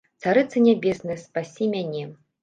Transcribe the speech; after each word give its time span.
Царыца 0.23 0.61
нябесная, 0.67 1.17
спасі 1.25 1.67
мяне! 1.75 2.01